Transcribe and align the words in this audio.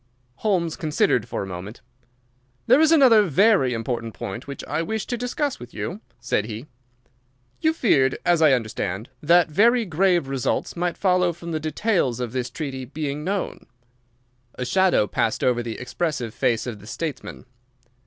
Holmes 0.37 0.75
considered 0.75 1.27
for 1.27 1.43
a 1.43 1.45
moment. 1.45 1.81
"There 2.65 2.81
is 2.81 2.91
another 2.91 3.21
very 3.21 3.71
important 3.71 4.15
point 4.15 4.47
which 4.47 4.63
I 4.65 4.81
wish 4.81 5.05
to 5.05 5.15
discuss 5.15 5.59
with 5.59 5.75
you," 5.75 6.01
said 6.19 6.45
he. 6.45 6.65
"You 7.59 7.71
feared, 7.71 8.17
as 8.25 8.41
I 8.41 8.53
understand, 8.53 9.09
that 9.21 9.51
very 9.51 9.85
grave 9.85 10.27
results 10.27 10.75
might 10.75 10.97
follow 10.97 11.33
from 11.33 11.51
the 11.51 11.59
details 11.59 12.19
of 12.19 12.31
this 12.31 12.49
treaty 12.49 12.83
becoming 12.83 13.23
known." 13.23 13.67
A 14.55 14.65
shadow 14.65 15.05
passed 15.05 15.43
over 15.43 15.61
the 15.61 15.77
expressive 15.77 16.33
face 16.33 16.65
of 16.65 16.79
the 16.79 16.87
statesman. 16.87 17.45